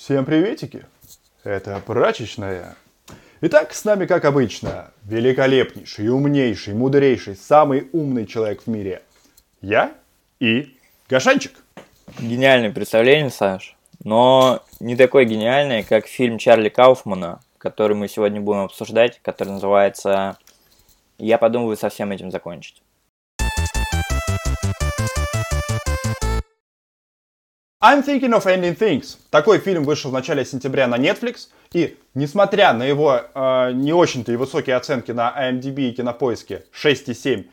Всем 0.00 0.24
приветики! 0.24 0.86
Это 1.44 1.78
прачечная. 1.84 2.74
Итак, 3.42 3.74
с 3.74 3.84
нами, 3.84 4.06
как 4.06 4.24
обычно, 4.24 4.92
великолепнейший, 5.04 6.08
умнейший, 6.08 6.72
мудрейший, 6.72 7.36
самый 7.36 7.86
умный 7.92 8.24
человек 8.24 8.62
в 8.62 8.66
мире. 8.66 9.02
Я 9.60 9.92
и 10.40 10.74
Гашанчик. 11.06 11.52
Гениальное 12.18 12.72
представление, 12.72 13.28
Саш, 13.28 13.76
но 14.02 14.62
не 14.80 14.96
такое 14.96 15.26
гениальное, 15.26 15.82
как 15.82 16.06
фильм 16.06 16.38
Чарли 16.38 16.70
Кауфмана, 16.70 17.40
который 17.58 17.94
мы 17.94 18.08
сегодня 18.08 18.40
будем 18.40 18.60
обсуждать, 18.60 19.20
который 19.20 19.50
называется 19.50 20.38
«Я 21.18 21.36
подумываю 21.36 21.76
со 21.76 21.90
всем 21.90 22.10
этим 22.10 22.30
закончить». 22.30 22.82
I'm 27.82 28.02
Thinking 28.02 28.34
of 28.34 28.44
Ending 28.44 28.76
Things. 28.76 29.16
Такой 29.30 29.58
фильм 29.58 29.84
вышел 29.84 30.10
в 30.10 30.12
начале 30.12 30.44
сентября 30.44 30.86
на 30.86 30.96
Netflix. 30.96 31.48
И 31.72 31.96
несмотря 32.12 32.74
на 32.74 32.82
его 32.82 33.22
э, 33.34 33.72
не 33.72 33.94
очень-то 33.94 34.32
и 34.32 34.36
высокие 34.36 34.76
оценки 34.76 35.12
на 35.12 35.34
IMDb 35.34 35.88
и 35.88 35.92
кинопоиске 35.92 36.66
6,7, 36.74 37.46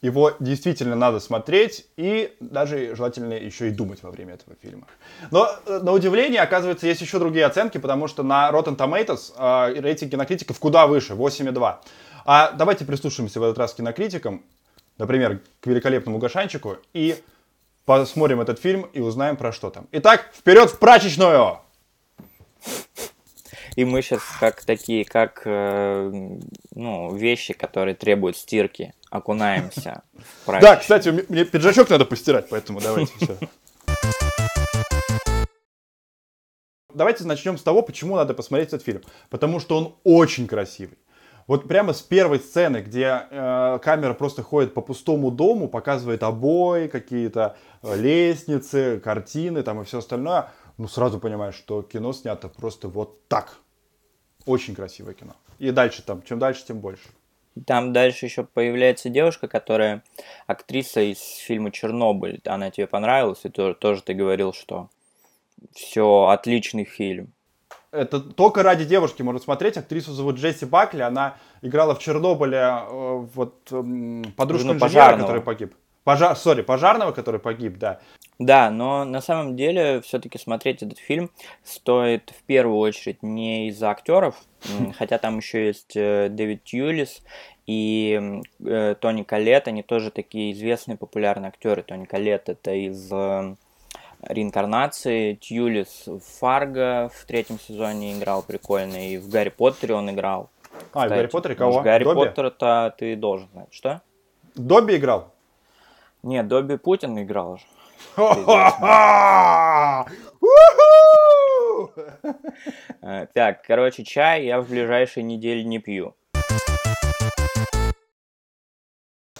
его 0.00 0.32
действительно 0.40 0.96
надо 0.96 1.20
смотреть 1.20 1.86
и 1.98 2.34
даже 2.40 2.96
желательно 2.96 3.34
еще 3.34 3.68
и 3.68 3.72
думать 3.72 4.02
во 4.02 4.10
время 4.10 4.32
этого 4.32 4.56
фильма. 4.62 4.86
Но 5.30 5.50
э, 5.66 5.80
на 5.82 5.92
удивление, 5.92 6.40
оказывается, 6.40 6.86
есть 6.86 7.02
еще 7.02 7.18
другие 7.18 7.44
оценки, 7.44 7.76
потому 7.76 8.08
что 8.08 8.22
на 8.22 8.50
Rotten 8.50 8.78
Tomatoes 8.78 9.34
э, 9.36 9.80
рейтинг 9.82 10.12
кинокритиков 10.12 10.58
куда 10.58 10.86
выше, 10.86 11.12
8,2. 11.12 11.76
А 12.24 12.52
давайте 12.52 12.86
прислушаемся 12.86 13.38
в 13.38 13.42
этот 13.42 13.58
раз 13.58 13.74
к 13.74 13.76
кинокритикам, 13.76 14.44
например, 14.96 15.40
к 15.60 15.66
великолепному 15.66 16.16
Гашанчику, 16.16 16.78
и 16.94 17.16
посмотрим 17.84 18.40
этот 18.40 18.58
фильм 18.58 18.82
и 18.92 19.00
узнаем 19.00 19.36
про 19.36 19.52
что 19.52 19.70
там. 19.70 19.88
Итак, 19.92 20.30
вперед 20.34 20.70
в 20.70 20.78
прачечную! 20.78 21.60
И 23.76 23.84
мы 23.84 24.02
сейчас 24.02 24.22
как 24.38 24.64
такие, 24.64 25.04
как 25.04 25.42
э, 25.44 26.38
ну, 26.74 27.14
вещи, 27.14 27.54
которые 27.54 27.94
требуют 27.96 28.36
стирки, 28.36 28.94
окунаемся 29.10 30.02
в 30.46 30.60
Да, 30.60 30.76
кстати, 30.76 31.08
мне 31.08 31.44
пиджачок 31.44 31.90
надо 31.90 32.04
постирать, 32.04 32.48
поэтому 32.48 32.80
давайте 32.80 33.12
все. 33.20 33.36
Давайте 36.94 37.24
начнем 37.24 37.58
с 37.58 37.62
того, 37.62 37.82
почему 37.82 38.14
надо 38.14 38.34
посмотреть 38.34 38.68
этот 38.68 38.84
фильм. 38.84 39.02
Потому 39.28 39.58
что 39.58 39.76
он 39.76 39.96
очень 40.04 40.46
красивый. 40.46 40.96
Вот 41.46 41.68
прямо 41.68 41.92
с 41.92 42.00
первой 42.00 42.38
сцены, 42.38 42.78
где 42.78 43.26
э, 43.30 43.78
камера 43.82 44.14
просто 44.14 44.42
ходит 44.42 44.72
по 44.72 44.80
пустому 44.80 45.30
дому, 45.30 45.68
показывает 45.68 46.22
обои, 46.22 46.86
какие-то 46.86 47.56
э, 47.82 47.96
лестницы, 47.96 48.98
картины 49.00 49.62
там 49.62 49.82
и 49.82 49.84
все 49.84 49.98
остальное, 49.98 50.50
ну 50.78 50.88
сразу 50.88 51.20
понимаешь, 51.20 51.54
что 51.54 51.82
кино 51.82 52.12
снято 52.12 52.48
просто 52.48 52.88
вот 52.88 53.28
так. 53.28 53.58
Очень 54.46 54.74
красивое 54.74 55.14
кино. 55.14 55.34
И 55.58 55.70
дальше 55.70 56.02
там, 56.02 56.22
чем 56.22 56.38
дальше, 56.38 56.64
тем 56.66 56.80
больше. 56.80 57.08
Там 57.66 57.92
дальше 57.92 58.24
еще 58.24 58.44
появляется 58.44 59.10
девушка, 59.10 59.46
которая 59.46 60.02
актриса 60.46 61.02
из 61.02 61.20
фильма 61.20 61.70
Чернобыль. 61.70 62.40
Она 62.46 62.70
тебе 62.70 62.86
понравилась, 62.86 63.44
и 63.44 63.48
тоже, 63.48 63.74
тоже 63.74 64.02
ты 64.02 64.14
говорил, 64.14 64.52
что 64.52 64.88
все 65.72 66.26
отличный 66.28 66.84
фильм 66.84 67.33
это 67.94 68.20
только 68.20 68.62
ради 68.62 68.84
девушки 68.84 69.22
можно 69.22 69.40
смотреть. 69.40 69.76
Актрису 69.76 70.12
зовут 70.12 70.36
Джесси 70.36 70.66
Бакли. 70.66 71.02
Она 71.02 71.36
играла 71.62 71.94
в 71.94 72.00
Чернобыле 72.00 72.58
э, 72.58 73.26
вот 73.34 73.72
подружку 74.36 74.68
инженера, 74.68 74.78
пожарного. 74.78 75.22
который 75.22 75.42
погиб. 75.42 75.74
Пожар, 76.04 76.36
сори, 76.36 76.60
пожарного, 76.60 77.12
который 77.12 77.40
погиб, 77.40 77.78
да. 77.78 78.00
Да, 78.38 78.70
но 78.70 79.04
на 79.04 79.22
самом 79.22 79.56
деле 79.56 80.00
все-таки 80.02 80.38
смотреть 80.38 80.82
этот 80.82 80.98
фильм 80.98 81.30
стоит 81.62 82.34
в 82.38 82.42
первую 82.42 82.78
очередь 82.78 83.22
не 83.22 83.68
из-за 83.68 83.90
актеров, 83.90 84.36
хотя 84.98 85.18
там 85.18 85.38
еще 85.38 85.66
есть 85.66 85.96
э, 85.96 86.28
Дэвид 86.30 86.64
Тьюлис 86.64 87.22
и 87.66 88.42
э, 88.62 88.94
Тони 89.00 89.22
Калет, 89.22 89.68
они 89.68 89.82
тоже 89.82 90.10
такие 90.10 90.52
известные 90.52 90.98
популярные 90.98 91.48
актеры. 91.48 91.82
Тони 91.82 92.04
Калет 92.04 92.48
это 92.48 92.72
из 92.72 93.10
реинкарнации. 94.28 95.34
Тьюлис 95.34 96.04
в 96.06 96.20
Фарго 96.20 97.10
в 97.14 97.24
третьем 97.24 97.58
сезоне 97.58 98.18
играл 98.18 98.42
прикольно, 98.42 99.10
и 99.10 99.18
в 99.18 99.28
Гарри 99.28 99.50
Поттере 99.50 99.94
он 99.94 100.10
играл. 100.10 100.50
А, 100.92 101.06
Кстати, 101.06 101.06
в 101.06 101.16
Гарри 101.16 101.26
Поттере 101.26 101.54
кого? 101.54 101.82
Гарри 101.82 102.04
Добби? 102.04 102.20
Поттера-то 102.20 102.94
ты 102.98 103.16
должен 103.16 103.48
знать. 103.52 103.68
Что? 103.70 104.02
Добби 104.54 104.96
играл? 104.96 105.32
Нет, 106.22 106.48
Добби 106.48 106.76
Путин 106.76 107.22
играл 107.22 107.58
же. 107.58 107.64
Э, 113.02 113.26
так, 113.34 113.62
короче, 113.66 114.04
чай 114.04 114.46
я 114.46 114.60
в 114.60 114.68
ближайшие 114.68 115.24
недели 115.24 115.62
не 115.62 115.78
пью. 115.78 116.14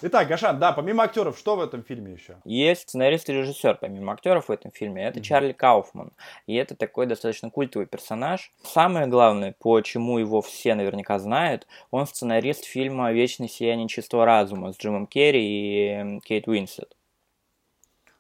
Итак, 0.06 0.28
Гашан, 0.28 0.59
да, 0.59 0.72
помимо 0.72 1.04
актеров, 1.04 1.38
что 1.38 1.56
в 1.56 1.62
этом 1.62 1.82
фильме 1.82 2.12
еще? 2.12 2.37
Есть 2.44 2.82
сценарист 2.82 3.31
и 3.31 3.32
режиссер, 3.32 3.78
помимо 3.81 4.12
актеров 4.12 4.48
в 4.48 4.53
этом 4.53 4.70
фильме, 4.70 5.03
это 5.03 5.19
mm-hmm. 5.19 5.22
Чарли 5.22 5.53
Кауфман. 5.53 6.12
И 6.47 6.54
это 6.56 6.76
такой 6.76 7.06
достаточно 7.06 7.48
культовый 7.48 7.87
персонаж. 7.87 8.53
Самое 8.62 9.06
главное, 9.06 9.54
почему 9.59 10.19
его 10.19 10.43
все 10.43 10.75
наверняка 10.75 11.19
знают, 11.19 11.66
он 11.91 12.06
сценарист 12.06 12.66
фильма 12.66 13.12
«Вечное 13.12 13.48
сияние 13.48 13.88
чистого 13.88 14.26
разума» 14.26 14.75
с 14.75 14.76
Джимом 14.76 15.06
Керри 15.06 15.41
и 15.41 16.20
Кейт 16.20 16.48
Уинслет. 16.48 16.94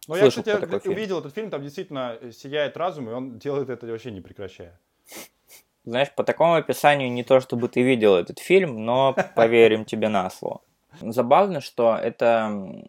Ну, 0.08 0.16
я, 0.16 0.30
кстати, 0.30 0.88
увидел 0.88 1.18
этот 1.18 1.34
фильм, 1.34 1.50
там 1.50 1.62
действительно 1.62 2.18
сияет 2.32 2.78
разум, 2.78 3.10
и 3.10 3.12
он 3.12 3.38
делает 3.38 3.68
это 3.68 3.86
вообще 3.86 4.10
не 4.10 4.22
прекращая. 4.22 4.80
Знаешь, 5.84 6.10
по 6.14 6.24
такому 6.24 6.54
описанию 6.54 7.12
не 7.12 7.24
то, 7.24 7.40
чтобы 7.40 7.68
ты 7.68 7.82
видел 7.82 8.14
этот 8.14 8.38
фильм, 8.38 8.86
но 8.86 9.14
поверим 9.36 9.84
тебе 9.84 10.08
на 10.08 10.30
слово. 10.30 10.62
Забавно, 11.00 11.60
что 11.60 11.96
это 11.96 12.82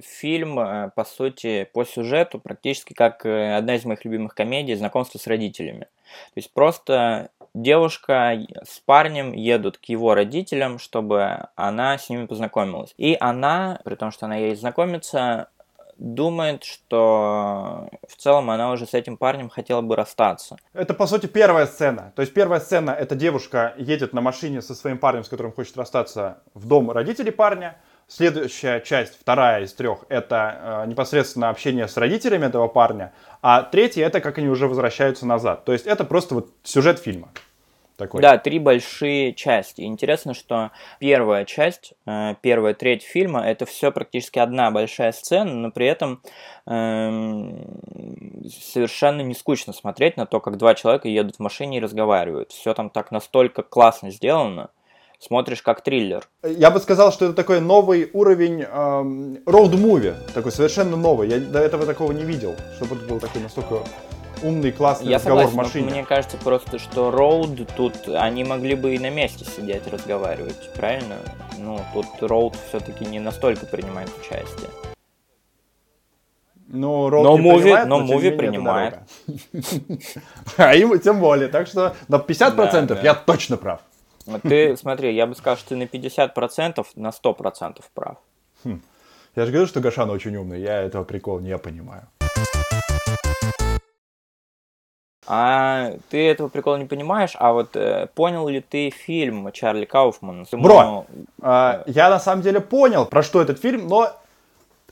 фильм, 0.00 0.58
э, 0.58 0.90
по 0.94 1.04
сути, 1.04 1.68
по 1.72 1.84
сюжету 1.84 2.38
практически 2.38 2.92
как 2.92 3.24
э, 3.26 3.56
одна 3.56 3.76
из 3.76 3.84
моих 3.84 4.04
любимых 4.04 4.34
комедий 4.34 4.74
«Знакомство 4.74 5.18
с 5.18 5.26
родителями». 5.26 5.86
То 6.34 6.36
есть 6.36 6.52
просто 6.52 7.30
девушка 7.54 8.38
с 8.64 8.80
парнем 8.80 9.32
едут 9.32 9.78
к 9.78 9.84
его 9.84 10.14
родителям, 10.14 10.78
чтобы 10.78 11.48
она 11.54 11.98
с 11.98 12.08
ними 12.08 12.26
познакомилась. 12.26 12.94
И 12.96 13.16
она, 13.18 13.80
при 13.84 13.94
том, 13.94 14.10
что 14.10 14.26
она 14.26 14.36
едет 14.36 14.58
знакомиться, 14.58 15.48
думает, 16.02 16.64
что 16.64 17.88
в 18.08 18.16
целом 18.16 18.50
она 18.50 18.72
уже 18.72 18.86
с 18.86 18.94
этим 18.94 19.16
парнем 19.16 19.48
хотела 19.48 19.80
бы 19.82 19.94
расстаться. 19.94 20.56
Это, 20.72 20.94
по 20.94 21.06
сути, 21.06 21.26
первая 21.26 21.66
сцена. 21.66 22.12
То 22.16 22.22
есть 22.22 22.34
первая 22.34 22.60
сцена, 22.60 22.90
это 22.90 23.14
девушка 23.14 23.74
едет 23.78 24.12
на 24.12 24.20
машине 24.20 24.62
со 24.62 24.74
своим 24.74 24.98
парнем, 24.98 25.22
с 25.22 25.28
которым 25.28 25.52
хочет 25.52 25.76
расстаться, 25.76 26.42
в 26.54 26.66
дом 26.66 26.90
родителей 26.90 27.30
парня. 27.30 27.76
Следующая 28.08 28.80
часть, 28.80 29.18
вторая 29.18 29.62
из 29.62 29.72
трех, 29.72 30.04
это 30.08 30.82
э, 30.84 30.88
непосредственно 30.88 31.48
общение 31.48 31.86
с 31.86 31.96
родителями 31.96 32.46
этого 32.46 32.66
парня. 32.66 33.12
А 33.40 33.62
третья, 33.62 34.04
это 34.04 34.20
как 34.20 34.38
они 34.38 34.48
уже 34.48 34.66
возвращаются 34.66 35.24
назад. 35.24 35.64
То 35.64 35.72
есть 35.72 35.86
это 35.86 36.04
просто 36.04 36.34
вот 36.34 36.50
сюжет 36.64 36.98
фильма 36.98 37.28
такой. 38.02 38.20
Да, 38.20 38.38
три 38.38 38.58
большие 38.58 39.32
части. 39.32 39.82
Интересно, 39.82 40.34
что 40.34 40.70
первая 40.98 41.44
часть, 41.44 41.94
э, 42.06 42.34
первая 42.40 42.74
треть 42.74 43.02
фильма, 43.02 43.40
это 43.40 43.66
все 43.66 43.90
практически 43.90 44.38
одна 44.38 44.70
большая 44.70 45.12
сцена, 45.12 45.52
но 45.52 45.70
при 45.70 45.86
этом 45.86 46.22
эм, 46.66 47.80
совершенно 48.72 49.22
не 49.22 49.34
скучно 49.34 49.72
смотреть 49.72 50.16
на 50.16 50.26
то, 50.26 50.40
как 50.40 50.58
два 50.58 50.74
человека 50.74 51.08
едут 51.08 51.36
в 51.36 51.40
машине 51.40 51.78
и 51.78 51.80
разговаривают. 51.80 52.52
Все 52.52 52.74
там 52.74 52.90
так 52.90 53.10
настолько 53.10 53.62
классно 53.62 54.10
сделано 54.10 54.70
смотришь 55.22 55.62
как 55.62 55.82
триллер. 55.82 56.28
Я 56.42 56.70
бы 56.70 56.80
сказал, 56.80 57.12
что 57.12 57.26
это 57.26 57.34
такой 57.34 57.60
новый 57.60 58.10
уровень 58.12 58.62
роуд-муви, 58.62 60.08
эм, 60.08 60.32
такой 60.34 60.50
совершенно 60.50 60.96
новый. 60.96 61.28
Я 61.28 61.38
до 61.38 61.60
этого 61.60 61.86
такого 61.86 62.10
не 62.12 62.24
видел, 62.24 62.56
чтобы 62.76 62.96
это 62.96 63.04
был 63.04 63.20
такой 63.20 63.40
настолько 63.40 63.82
умный, 64.42 64.72
классный 64.72 65.08
Я 65.08 65.16
разговор 65.16 65.44
согласен, 65.44 65.54
в 65.54 65.56
машине. 65.56 65.90
мне 65.90 66.04
кажется 66.04 66.36
просто, 66.36 66.78
что 66.78 67.10
Роуд 67.10 67.68
тут, 67.76 68.08
они 68.08 68.44
могли 68.44 68.74
бы 68.74 68.94
и 68.94 68.98
на 68.98 69.10
месте 69.10 69.44
сидеть 69.44 69.86
разговаривать, 69.86 70.72
правильно? 70.74 71.16
Ну, 71.58 71.80
тут 71.92 72.06
Роуд 72.20 72.56
все-таки 72.68 73.04
не 73.04 73.20
настолько 73.20 73.66
принимает 73.66 74.10
участие. 74.20 74.68
Ну, 76.68 77.10
Роуд 77.10 77.24
но 77.24 77.36
не 77.36 77.42
муви, 77.42 77.62
принимает, 77.62 77.88
но, 77.88 77.98
но 77.98 78.04
муви 78.06 78.30
принимает. 78.30 78.98
а 80.56 80.74
им 80.74 80.98
тем 80.98 81.20
более. 81.20 81.48
Так 81.48 81.66
что 81.66 81.94
на 82.08 82.16
50% 82.16 82.86
да, 82.86 82.94
да. 82.94 83.00
я 83.02 83.14
точно 83.14 83.56
прав. 83.56 83.80
Ты, 84.42 84.76
смотри, 84.80 85.14
я 85.14 85.26
бы 85.26 85.34
сказал, 85.34 85.58
что 85.58 85.70
ты 85.70 85.76
на 85.76 85.84
50%, 85.84 86.86
на 86.96 87.08
100% 87.08 87.82
прав. 87.94 88.16
Хм. 88.64 88.80
Я 89.34 89.46
же 89.46 89.52
говорю, 89.52 89.66
что 89.66 89.80
Гашан 89.80 90.10
очень 90.10 90.36
умный, 90.36 90.60
я 90.60 90.82
этого 90.82 91.04
прикола 91.04 91.40
не 91.40 91.56
понимаю. 91.58 92.06
А 95.26 95.92
ты 96.10 96.28
этого 96.28 96.48
прикола 96.48 96.76
не 96.76 96.84
понимаешь, 96.84 97.32
а 97.38 97.52
вот 97.52 97.76
э, 97.76 98.08
понял 98.14 98.48
ли 98.48 98.60
ты 98.60 98.90
фильм 98.90 99.52
Чарли 99.52 99.84
Кауфмана? 99.84 100.44
Бро, 100.50 101.06
э, 101.40 101.82
я 101.86 102.10
на 102.10 102.18
самом 102.18 102.42
деле 102.42 102.60
понял, 102.60 103.06
про 103.06 103.22
что 103.22 103.40
этот 103.40 103.60
фильм, 103.60 103.86
но 103.86 104.10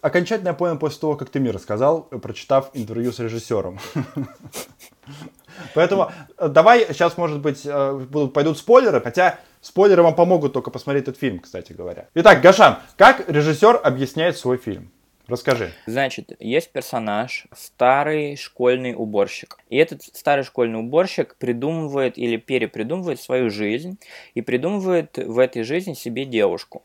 окончательно 0.00 0.49
я 0.49 0.55
понял 0.55 0.79
после 0.79 1.00
того, 1.00 1.17
как 1.17 1.31
ты 1.31 1.41
мне 1.41 1.50
рассказал, 1.50 2.03
прочитав 2.03 2.71
интервью 2.75 3.11
с 3.11 3.19
режиссером. 3.19 3.81
Поэтому 5.75 6.12
э, 6.38 6.49
давай 6.49 6.87
сейчас, 6.88 7.17
может 7.17 7.41
быть, 7.41 7.62
э, 7.65 7.93
будут, 8.09 8.33
пойдут 8.33 8.56
спойлеры, 8.56 9.00
хотя 9.00 9.41
спойлеры 9.61 10.03
вам 10.03 10.15
помогут 10.15 10.53
только 10.53 10.71
посмотреть 10.71 11.05
этот 11.05 11.19
фильм, 11.19 11.41
кстати 11.41 11.73
говоря. 11.73 12.06
Итак, 12.15 12.41
Гашан, 12.41 12.76
как 12.97 13.29
режиссер 13.29 13.81
объясняет 13.83 14.38
свой 14.38 14.59
фильм? 14.59 14.93
Расскажи. 15.31 15.71
Значит, 15.87 16.32
есть 16.41 16.73
персонаж, 16.73 17.47
старый 17.55 18.37
школьный 18.37 18.94
уборщик. 18.97 19.59
И 19.69 19.77
этот 19.77 20.03
старый 20.03 20.44
школьный 20.44 20.81
уборщик 20.81 21.37
придумывает 21.37 22.19
или 22.19 22.37
перепридумывает 22.37 23.21
свою 23.21 23.49
жизнь 23.49 23.99
и 24.35 24.43
придумывает 24.43 25.17
в 25.19 25.38
этой 25.38 25.62
жизни 25.62 25.94
себе 25.94 26.25
девушку. 26.25 26.82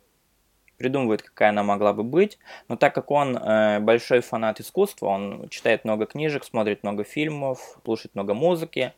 Придумывает, 0.77 1.23
какая 1.23 1.49
она 1.49 1.63
могла 1.63 1.93
бы 1.93 2.03
быть, 2.03 2.37
но 2.67 2.75
так 2.75 2.93
как 2.93 3.09
он 3.09 3.37
э, 3.37 3.79
большой 3.79 4.19
фанат 4.19 4.59
искусства, 4.59 5.07
он 5.07 5.47
читает 5.49 5.85
много 5.85 6.05
книжек, 6.05 6.43
смотрит 6.43 6.83
много 6.83 7.03
фильмов, 7.03 7.79
слушает 7.83 8.13
много 8.13 8.33
музыки, 8.33 8.93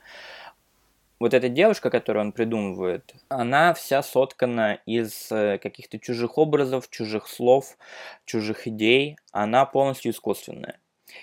вот 1.19 1.34
эта 1.34 1.50
девушка, 1.50 1.90
которую 1.90 2.25
он 2.25 2.31
придумывает, 2.31 3.16
она 3.30 3.74
вся 3.74 4.04
соткана 4.04 4.80
из 4.86 5.31
э, 5.31 5.58
каких-то 5.58 6.00
чужих 6.00 6.38
образов, 6.38 6.90
чужих 6.90 7.28
слов, 7.28 7.78
чужих 8.25 8.68
идей. 8.68 9.18
Она 9.31 9.66
полностью 9.66 10.12
искусственная. 10.12 10.80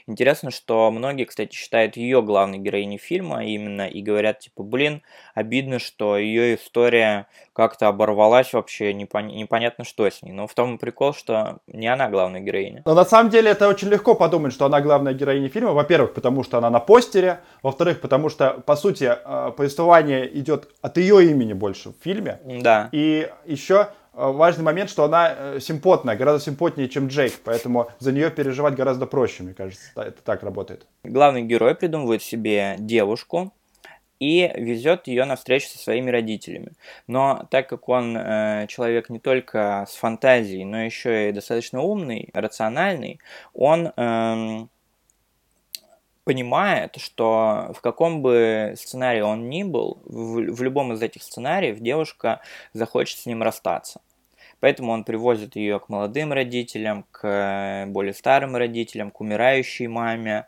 Интересно, 0.07 0.51
что 0.51 0.91
многие, 0.91 1.25
кстати, 1.25 1.55
считают 1.55 1.97
ее 1.97 2.23
главной 2.23 2.59
героиней 2.59 2.99
фильма 2.99 3.45
именно 3.45 3.87
и 3.87 4.03
говорят, 4.03 4.41
типа, 4.41 4.63
блин, 4.63 5.03
обидно, 5.35 5.79
что 5.79 6.17
ее 6.17 6.57
история 6.57 7.27
как-то 7.53 7.89
оборвалась 7.89 8.53
вообще, 8.53 8.93
непон... 8.93 9.29
непонятно 9.29 9.85
что 9.85 10.07
с 10.07 10.23
ней. 10.23 10.33
Но 10.33 10.47
в 10.47 10.55
том 10.55 10.75
и 10.75 10.79
прикол, 10.79 11.15
что 11.15 11.59
не 11.67 11.87
она 11.87 12.09
главная 12.09 12.41
героиня. 12.41 12.83
Но 12.85 12.95
на 12.95 13.05
самом 13.05 13.31
деле 13.31 13.51
это 13.51 13.69
очень 13.69 13.89
легко 13.89 14.15
подумать, 14.15 14.53
что 14.53 14.67
она 14.67 14.81
главная 14.81 15.15
героиня 15.15 15.49
фильма. 15.49 15.73
Во-первых, 15.73 16.15
потому 16.15 16.43
что 16.43 16.59
она 16.59 16.71
на 16.71 16.81
постере. 16.81 17.41
Во-вторых, 17.63 18.01
потому 18.01 18.29
что, 18.29 18.63
по 18.67 18.77
сути, 18.77 19.05
э, 19.05 19.53
повествование 19.57 20.27
идет 20.39 20.69
от 20.83 20.97
ее 20.99 21.31
имени 21.31 21.53
больше 21.53 21.91
в 21.91 21.95
фильме. 22.03 22.41
Да. 22.45 22.89
И 22.93 23.31
еще 23.45 23.89
важный 24.15 24.65
момент, 24.65 24.91
что 24.91 25.05
она 25.05 25.35
э, 25.37 25.61
симпотная, 25.61 26.17
гораздо 26.17 26.45
симпотнее, 26.45 26.89
чем 26.89 27.09
Джейк, 27.09 27.35
поэтому 27.45 27.91
за 27.99 28.13
нее 28.13 28.31
переживать 28.31 28.75
гораздо 28.75 29.07
проще, 29.07 29.43
мне 29.43 29.55
кажется, 29.55 29.85
это 29.97 30.23
так 30.23 30.43
работает. 30.43 30.87
Главный 31.03 31.43
герой 31.43 31.75
придумывает 31.75 32.23
себе 32.23 32.77
девушку 32.79 33.53
и 34.21 34.51
везет 34.57 35.07
ее 35.07 35.25
на 35.25 35.37
встречу 35.37 35.69
со 35.69 35.79
своими 35.79 36.11
родителями. 36.11 36.73
Но 37.07 37.47
так 37.51 37.69
как 37.69 37.89
он 37.89 38.17
э, 38.17 38.67
человек 38.69 39.11
не 39.11 39.19
только 39.19 39.87
с 39.89 39.95
фантазией, 39.95 40.65
но 40.65 40.83
еще 40.83 41.29
и 41.29 41.33
достаточно 41.33 41.81
умный, 41.81 42.31
рациональный, 42.33 43.21
он 43.53 43.89
э, 43.89 44.67
понимает, 46.25 46.97
что 46.97 47.73
в 47.77 47.81
каком 47.81 48.23
бы 48.23 48.75
сценарии 48.77 49.21
он 49.21 49.49
ни 49.49 49.63
был, 49.63 49.99
в, 50.05 50.53
в 50.53 50.63
любом 50.63 50.93
из 50.93 51.03
этих 51.03 51.23
сценариев 51.23 51.79
девушка 51.81 52.41
захочет 52.73 53.19
с 53.19 53.27
ним 53.27 53.43
расстаться. 53.43 54.01
Поэтому 54.61 54.93
он 54.93 55.05
привозит 55.05 55.57
ее 55.57 55.79
к 55.79 55.91
молодым 55.91 56.33
родителям, 56.33 57.05
к 57.11 57.85
более 57.89 58.15
старым 58.15 58.57
родителям, 58.57 59.11
к 59.11 59.21
умирающей 59.21 59.87
маме. 59.87 60.47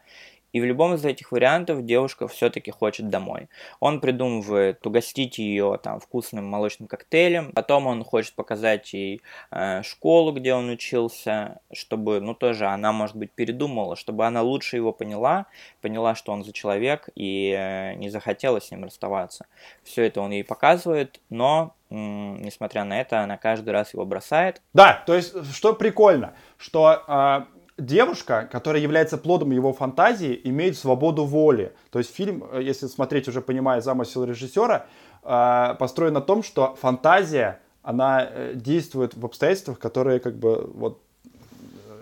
И 0.57 0.61
в 0.61 0.65
любом 0.65 0.95
из 0.95 1.05
этих 1.05 1.33
вариантов 1.33 1.85
девушка 1.85 2.27
все-таки 2.29 2.71
хочет 2.71 3.11
домой. 3.11 3.51
Он 3.79 4.01
придумывает 4.01 4.87
угостить 4.87 5.37
ее 5.37 5.79
там 5.83 6.01
вкусным 6.01 6.47
молочным 6.47 6.89
коктейлем, 6.89 7.53
потом 7.53 7.87
он 7.87 8.03
хочет 8.03 8.35
показать 8.35 8.91
ей 8.95 9.21
э, 9.51 9.83
школу, 9.83 10.33
где 10.33 10.55
он 10.55 10.71
учился, 10.71 11.61
чтобы, 11.75 12.21
ну 12.23 12.33
тоже 12.33 12.69
она, 12.69 12.93
может 12.93 13.17
быть, 13.17 13.33
передумала, 13.33 13.97
чтобы 13.97 14.25
она 14.25 14.41
лучше 14.41 14.77
его 14.77 14.95
поняла, 14.95 15.45
поняла, 15.83 16.15
что 16.15 16.33
он 16.33 16.43
за 16.43 16.55
человек 16.55 17.11
и 17.15 17.55
э, 17.55 17.93
не 17.97 18.09
захотела 18.09 18.59
с 18.59 18.71
ним 18.71 18.85
расставаться. 18.85 19.45
Все 19.83 20.05
это 20.05 20.23
он 20.23 20.31
ей 20.31 20.43
показывает, 20.43 21.21
но 21.29 21.75
несмотря 21.91 22.85
на 22.85 22.99
это, 22.99 23.21
она 23.21 23.37
каждый 23.37 23.71
раз 23.71 23.93
его 23.93 24.07
бросает. 24.07 24.63
Да, 24.73 25.03
то 25.07 25.15
есть, 25.15 25.35
что 25.55 25.75
прикольно, 25.75 26.33
что 26.57 27.05
э, 27.07 27.57
девушка, 27.79 28.49
которая 28.51 28.83
является 28.83 29.19
плодом 29.19 29.51
его 29.51 29.73
фантазии, 29.73 30.41
имеет 30.45 30.77
свободу 30.77 31.25
воли. 31.25 31.73
То 31.91 31.99
есть 31.99 32.15
фильм, 32.15 32.45
э, 32.51 32.63
если 32.63 32.87
смотреть 32.87 33.29
уже 33.29 33.41
понимая 33.41 33.81
замысел 33.81 34.25
режиссера, 34.25 34.87
э, 35.23 35.75
построен 35.79 36.15
на 36.15 36.21
том, 36.21 36.43
что 36.43 36.77
фантазия, 36.81 37.61
она 37.83 38.27
э, 38.29 38.53
действует 38.55 39.15
в 39.15 39.25
обстоятельствах, 39.25 39.79
которые 39.79 40.21
как 40.21 40.37
бы 40.37 40.71
вот 40.75 41.03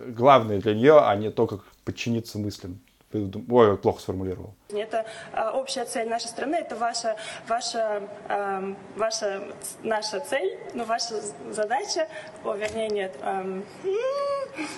главные 0.06 0.60
для 0.60 0.74
нее, 0.74 1.00
а 1.00 1.14
не 1.16 1.30
то, 1.30 1.46
как 1.46 1.60
подчиниться 1.84 2.38
мыслям. 2.38 2.80
Ой, 3.14 3.78
плохо 3.78 4.00
сформулировал. 4.00 4.54
Это 4.70 5.06
а, 5.32 5.52
общая 5.52 5.84
цель 5.84 6.08
нашей 6.08 6.26
страны, 6.26 6.56
это 6.56 6.74
ваша, 6.74 7.16
ваша, 7.46 8.02
э, 8.28 8.74
ваша 8.96 9.44
наша 9.82 10.18
цель, 10.20 10.58
ну, 10.74 10.84
ваша 10.84 11.20
задача, 11.50 12.08
о, 12.42 12.54
вернее, 12.54 12.88
нет. 12.88 13.16
Э, 13.22 13.62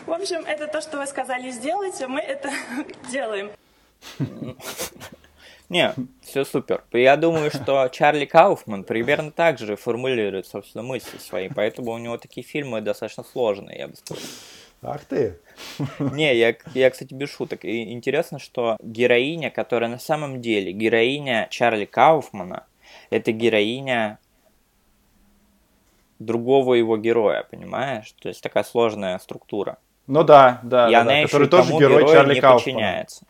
в 0.06 0.12
общем, 0.12 0.44
это 0.46 0.66
то, 0.66 0.80
что 0.82 0.98
вы 0.98 1.06
сказали 1.06 1.50
сделать, 1.50 2.00
а 2.02 2.08
мы 2.08 2.20
это 2.20 2.50
делаем. 3.10 3.50
Не, 5.68 5.94
все 6.22 6.44
супер. 6.44 6.84
Я 6.92 7.16
думаю, 7.16 7.50
что 7.50 7.88
Чарли 7.88 8.24
Кауфман 8.24 8.84
примерно 8.84 9.32
так 9.32 9.58
же 9.58 9.74
формулирует, 9.76 10.46
собственно, 10.46 10.84
мысли 10.84 11.18
свои, 11.18 11.48
поэтому 11.48 11.92
у 11.92 11.98
него 11.98 12.18
такие 12.18 12.46
фильмы 12.46 12.80
достаточно 12.82 13.24
сложные, 13.24 13.78
я 13.78 13.88
бы 13.88 13.96
сказал. 13.96 14.22
Ах 14.86 15.04
ты. 15.04 15.40
Не, 15.98 16.36
я, 16.36 16.54
я, 16.74 16.90
кстати, 16.90 17.12
без 17.12 17.34
шуток. 17.34 17.64
И 17.64 17.92
интересно, 17.92 18.38
что 18.38 18.76
героиня, 18.80 19.50
которая 19.50 19.90
на 19.90 19.98
самом 19.98 20.40
деле 20.40 20.70
героиня 20.70 21.48
Чарли 21.50 21.86
Кауфмана, 21.86 22.64
это 23.10 23.32
героиня 23.32 24.20
другого 26.20 26.74
его 26.74 26.96
героя, 26.96 27.44
понимаешь? 27.50 28.14
То 28.20 28.28
есть 28.28 28.40
такая 28.42 28.62
сложная 28.62 29.18
структура. 29.18 29.78
Ну 30.06 30.22
да, 30.22 30.60
да, 30.62 30.88
и 30.88 30.92
да, 30.92 31.00
она 31.00 31.10
да 31.10 31.16
еще 31.16 31.26
который 31.26 31.48
тоже 31.48 31.72
герой 31.72 32.06
Чарли 32.06 32.34
не 32.34 32.40
Кауфмана. 32.40 32.58
подчиняется. 32.58 33.26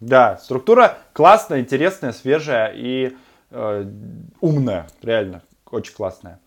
Да, 0.00 0.38
структура 0.38 0.98
классная, 1.12 1.60
интересная, 1.60 2.10
свежая 2.12 2.72
и 2.74 3.14
э, 3.50 3.84
умная, 4.40 4.88
реально, 5.02 5.42
очень 5.70 5.94
классная. 5.94 6.40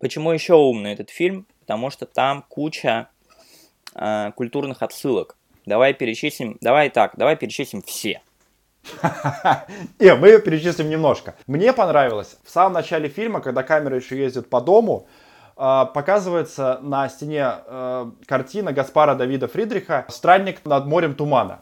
Почему 0.00 0.32
еще 0.32 0.54
умный 0.54 0.94
этот 0.94 1.10
фильм? 1.10 1.46
Потому 1.60 1.90
что 1.90 2.06
там 2.06 2.44
куча 2.48 3.08
э, 3.94 4.32
культурных 4.34 4.82
отсылок. 4.82 5.36
Давай 5.66 5.92
перечислим, 5.92 6.56
давай 6.62 6.88
так, 6.88 7.12
давай 7.16 7.36
перечислим 7.36 7.82
все. 7.82 8.22
Не, 10.00 10.14
мы 10.14 10.40
перечислим 10.40 10.88
немножко. 10.88 11.36
Мне 11.46 11.74
понравилось 11.74 12.38
в 12.42 12.50
самом 12.50 12.72
начале 12.72 13.10
фильма, 13.10 13.42
когда 13.42 13.62
камера 13.62 13.94
еще 13.94 14.18
ездит 14.18 14.48
по 14.48 14.62
дому, 14.62 15.06
э, 15.58 15.84
показывается 15.92 16.78
на 16.80 17.06
стене 17.10 17.46
э, 17.66 18.10
картина 18.26 18.72
Гаспара 18.72 19.14
Давида 19.14 19.48
Фридриха 19.48 20.06
«Странник 20.08 20.64
над 20.64 20.86
морем 20.86 21.14
тумана». 21.14 21.60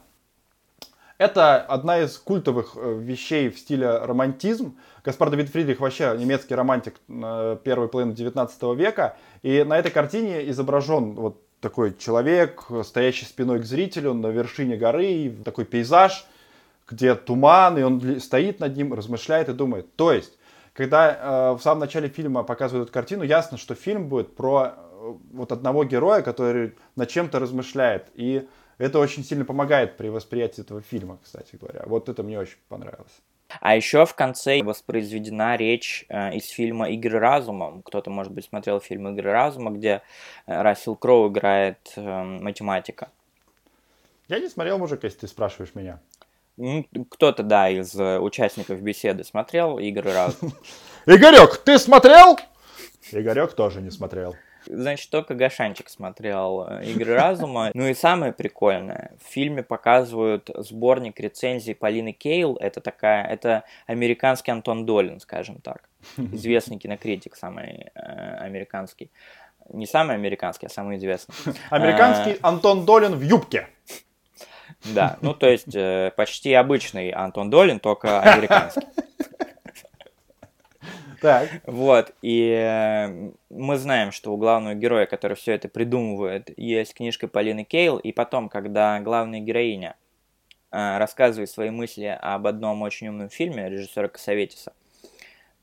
Это 1.18 1.60
одна 1.60 1.98
из 1.98 2.16
культовых 2.16 2.76
э, 2.76 2.98
вещей 3.00 3.50
в 3.50 3.58
стиле 3.58 3.98
романтизм. 3.98 4.78
Гаспар 5.04 5.30
Давид 5.30 5.48
Фридрих 5.48 5.80
вообще 5.80 6.14
немецкий 6.16 6.54
романтик 6.54 7.00
первой 7.08 7.88
половины 7.88 8.14
19 8.14 8.62
века. 8.76 9.16
И 9.42 9.64
на 9.64 9.76
этой 9.76 9.90
картине 9.90 10.48
изображен 10.50 11.14
вот 11.14 11.42
такой 11.60 11.96
человек, 11.96 12.66
стоящий 12.84 13.24
спиной 13.24 13.60
к 13.60 13.64
зрителю 13.64 14.14
на 14.14 14.28
вершине 14.28 14.76
горы, 14.76 15.34
такой 15.44 15.64
пейзаж, 15.64 16.24
где 16.88 17.16
туман, 17.16 17.78
и 17.78 17.82
он 17.82 18.20
стоит 18.20 18.60
над 18.60 18.76
ним, 18.76 18.94
размышляет 18.94 19.48
и 19.48 19.52
думает. 19.52 19.94
То 19.96 20.12
есть, 20.12 20.38
когда 20.72 21.10
э, 21.10 21.56
в 21.56 21.60
самом 21.60 21.80
начале 21.80 22.08
фильма 22.08 22.44
показывают 22.44 22.88
эту 22.88 22.94
картину, 22.94 23.24
ясно, 23.24 23.58
что 23.58 23.74
фильм 23.74 24.08
будет 24.08 24.36
про 24.36 24.74
э, 24.76 25.12
вот 25.32 25.50
одного 25.50 25.82
героя, 25.82 26.22
который 26.22 26.74
над 26.94 27.08
чем-то 27.08 27.40
размышляет. 27.40 28.06
И 28.14 28.46
это 28.78 28.98
очень 28.98 29.24
сильно 29.24 29.44
помогает 29.44 29.96
при 29.96 30.08
восприятии 30.08 30.62
этого 30.62 30.80
фильма, 30.80 31.18
кстати 31.22 31.56
говоря. 31.56 31.82
Вот 31.86 32.08
это 32.08 32.22
мне 32.22 32.38
очень 32.38 32.58
понравилось. 32.68 33.12
А 33.60 33.74
еще 33.74 34.04
в 34.04 34.14
конце 34.14 34.62
воспроизведена 34.62 35.56
речь 35.56 36.04
э, 36.08 36.34
из 36.34 36.48
фильма 36.48 36.90
«Игры 36.90 37.18
разума». 37.18 37.80
Кто-то, 37.84 38.10
может 38.10 38.32
быть, 38.32 38.44
смотрел 38.44 38.78
фильм 38.80 39.08
«Игры 39.08 39.32
разума», 39.32 39.70
где 39.70 40.02
э, 40.46 40.62
Рассел 40.62 40.96
Кроу 40.96 41.30
играет 41.30 41.78
э, 41.96 42.22
математика. 42.22 43.08
Я 44.28 44.38
не 44.38 44.48
смотрел, 44.48 44.78
мужик, 44.78 45.02
если 45.04 45.20
ты 45.20 45.28
спрашиваешь 45.28 45.74
меня. 45.74 45.98
Кто-то, 47.10 47.42
да, 47.42 47.70
из 47.70 47.94
э, 47.94 48.18
участников 48.18 48.82
беседы 48.82 49.24
смотрел 49.24 49.78
«Игры 49.78 50.12
разума». 50.12 50.52
Игорек, 51.06 51.56
ты 51.58 51.78
смотрел? 51.78 52.38
Игорек 53.12 53.54
тоже 53.54 53.80
не 53.80 53.90
смотрел. 53.90 54.36
Значит, 54.70 55.10
только 55.10 55.34
Гашанчик 55.34 55.88
смотрел 55.88 56.66
э, 56.68 56.84
«Игры 56.84 57.14
разума». 57.14 57.70
Ну 57.78 57.86
и 57.86 57.94
самое 57.94 58.32
прикольное, 58.32 59.12
в 59.22 59.32
фильме 59.32 59.62
показывают 59.62 60.50
сборник 60.54 61.18
рецензий 61.20 61.74
Полины 61.74 62.12
Кейл. 62.12 62.56
Это 62.56 62.80
такая, 62.80 63.24
это 63.24 63.64
американский 63.86 64.50
Антон 64.50 64.84
Долин, 64.84 65.20
скажем 65.20 65.60
так. 65.60 65.88
Известный 66.16 66.78
кинокритик, 66.78 67.36
самый 67.36 67.90
э, 67.94 68.36
американский. 68.38 69.10
Не 69.72 69.86
самый 69.86 70.16
американский, 70.16 70.66
а 70.66 70.70
самый 70.70 70.96
известный. 70.96 71.34
Американский 71.70 72.38
а, 72.42 72.48
Антон 72.48 72.84
Долин 72.84 73.14
в 73.14 73.22
юбке. 73.22 73.68
Да, 74.84 75.18
ну 75.22 75.34
то 75.34 75.48
есть 75.48 75.74
э, 75.74 76.12
почти 76.16 76.52
обычный 76.52 77.10
Антон 77.10 77.50
Долин, 77.50 77.80
только 77.80 78.20
американский. 78.20 78.82
Так. 81.20 81.48
Вот, 81.66 82.14
и 82.22 82.50
э, 82.50 83.30
мы 83.50 83.76
знаем, 83.76 84.12
что 84.12 84.32
у 84.32 84.36
главного 84.36 84.74
героя, 84.74 85.06
который 85.06 85.36
все 85.36 85.52
это 85.52 85.68
придумывает, 85.68 86.50
есть 86.56 86.94
книжка 86.94 87.28
Полины 87.28 87.64
Кейл, 87.64 87.98
и 87.98 88.12
потом, 88.12 88.48
когда 88.48 89.00
главная 89.00 89.40
героиня 89.40 89.96
э, 90.70 90.98
рассказывает 90.98 91.50
свои 91.50 91.70
мысли 91.70 92.04
об 92.20 92.46
одном 92.46 92.82
очень 92.82 93.08
умном 93.08 93.30
фильме 93.30 93.68
режиссера 93.68 94.08
Косоветиса, 94.08 94.72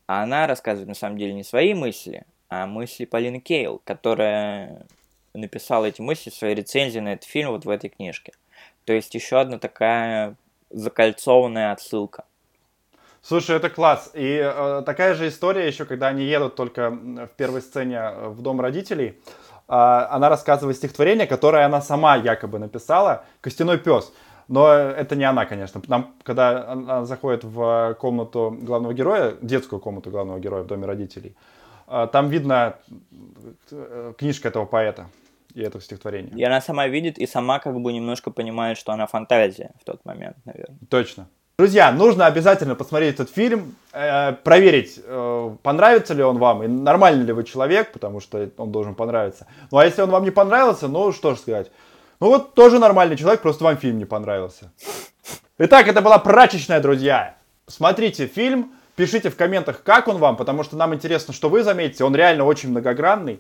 она 0.08 0.46
рассказывает 0.48 0.90
на 0.90 0.96
самом 0.96 1.18
деле 1.18 1.34
не 1.34 1.44
свои 1.44 1.74
мысли, 1.74 2.26
а 2.50 2.68
мысли 2.68 3.06
Полины 3.06 3.40
Кейл, 3.40 3.82
которая 3.86 4.86
написала 5.34 5.86
эти 5.86 6.02
мысли 6.02 6.30
в 6.30 6.36
своей 6.36 6.56
рецензии 6.56 7.00
на 7.00 7.14
этот 7.14 7.26
фильм 7.26 7.52
вот 7.52 7.66
в 7.66 7.70
этой 7.70 7.90
книжке. 7.90 8.34
То 8.86 8.94
есть 8.94 9.14
еще 9.16 9.40
одна 9.40 9.58
такая 9.58 10.36
закольцованная 10.70 11.72
отсылка. 11.72 12.26
Слушай, 13.28 13.56
это 13.56 13.72
класс. 13.72 14.12
И 14.14 14.40
э, 14.40 14.84
такая 14.86 15.16
же 15.16 15.28
история 15.30 15.66
еще, 15.66 15.86
когда 15.86 16.10
они 16.10 16.24
едут 16.24 16.56
только 16.56 16.92
в 16.92 17.30
первой 17.36 17.62
сцене 17.62 17.98
э, 17.98 18.28
в 18.30 18.44
дом 18.44 18.62
родителей. 18.62 19.20
Э, 19.68 20.06
она 20.12 20.30
рассказывает 20.30 20.78
стихотворение, 20.78 21.26
которое 21.26 21.66
она 21.66 21.82
сама 21.82 22.18
якобы 22.18 22.60
написала, 22.60 23.26
«Костяной 23.42 23.80
пес». 23.80 24.14
Но 24.48 24.72
это 24.72 25.16
не 25.16 25.24
она, 25.24 25.48
конечно. 25.48 25.82
Нам, 25.88 26.14
когда 26.22 26.72
она 26.72 27.06
заходит 27.06 27.44
в 27.44 27.98
комнату 28.00 28.56
главного 28.62 28.94
героя, 28.94 29.34
детскую 29.42 29.80
комнату 29.80 30.12
главного 30.12 30.40
героя 30.40 30.62
в 30.62 30.68
доме 30.68 30.86
родителей, 30.86 31.36
э, 31.88 32.08
там 32.12 32.30
видно 32.30 32.76
э, 33.72 34.14
книжка 34.20 34.50
этого 34.50 34.66
поэта 34.68 35.08
и 35.56 35.62
этого 35.62 35.82
стихотворения. 35.82 36.32
И 36.38 36.44
она 36.44 36.62
сама 36.62 36.86
видит 36.88 37.18
и 37.18 37.26
сама 37.26 37.58
как 37.58 37.76
бы 37.80 37.92
немножко 37.92 38.30
понимает, 38.30 38.78
что 38.78 38.92
она 38.92 39.08
фантазия 39.08 39.72
в 39.82 39.84
тот 39.84 40.06
момент, 40.06 40.38
наверное. 40.46 40.78
Точно. 40.90 41.28
Друзья, 41.58 41.90
нужно 41.94 42.26
обязательно 42.26 42.76
посмотреть 42.76 43.14
этот 43.14 43.30
фильм, 43.30 43.78
э, 43.94 44.34
проверить, 44.44 45.00
э, 45.02 45.56
понравится 45.64 46.14
ли 46.14 46.22
он 46.22 46.38
вам 46.38 46.64
и 46.64 46.68
нормальный 46.68 47.24
ли 47.24 47.32
вы 47.32 47.46
человек, 47.46 47.94
потому 47.94 48.20
что 48.20 48.50
он 48.58 48.74
должен 48.74 48.94
понравиться. 48.94 49.48
Ну 49.72 49.78
а 49.78 49.86
если 49.86 50.02
он 50.02 50.10
вам 50.10 50.26
не 50.26 50.32
понравился, 50.32 50.90
ну 50.90 51.14
что 51.14 51.34
ж 51.34 51.38
сказать. 51.38 51.72
Ну 52.20 52.28
вот 52.28 52.56
тоже 52.56 52.78
нормальный 52.78 53.16
человек, 53.16 53.42
просто 53.42 53.64
вам 53.64 53.78
фильм 53.78 53.98
не 53.98 54.04
понравился. 54.04 54.74
Итак, 55.58 55.88
это 55.88 56.02
была 56.02 56.18
прачечная, 56.18 56.82
друзья. 56.82 57.38
Смотрите 57.68 58.28
фильм, 58.28 58.74
пишите 58.98 59.30
в 59.30 59.38
комментах, 59.38 59.82
как 59.82 60.10
он 60.10 60.18
вам, 60.18 60.36
потому 60.36 60.64
что 60.64 60.76
нам 60.76 60.94
интересно, 60.94 61.34
что 61.34 61.48
вы 61.48 61.64
заметите. 61.64 62.04
Он 62.04 62.14
реально 62.14 62.44
очень 62.44 62.72
многогранный. 62.72 63.40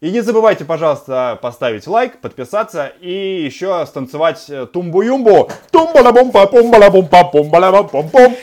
И 0.00 0.10
не 0.10 0.20
забывайте, 0.20 0.66
пожалуйста, 0.66 1.38
поставить 1.40 1.86
лайк, 1.86 2.20
подписаться 2.20 2.86
и 3.00 3.44
еще 3.44 3.86
станцевать 3.86 4.44
э, 4.50 4.66
тумбу-юмбу. 4.66 5.50
тумба 5.70 6.12
бум 6.12 6.32
па 6.32 6.46
пумба 6.46 6.76
ла 6.76 6.90
бум 6.90 7.08
па 7.08 7.24
пумба 7.24 7.56
ла 7.56 7.82
пум 7.82 8.10
пум 8.10 8.36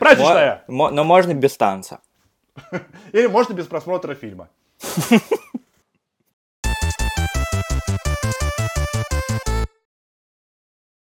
Прачечная! 0.00 0.64
Но 0.66 1.04
можно 1.04 1.34
без 1.34 1.56
танца. 1.56 2.00
Или 3.12 3.28
можно 3.28 3.52
без 3.52 3.66
просмотра 3.66 4.16
фильма. 4.16 4.48